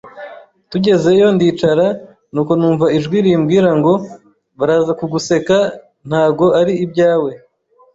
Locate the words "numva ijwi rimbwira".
2.59-3.69